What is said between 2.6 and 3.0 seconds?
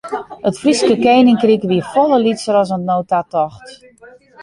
as oant no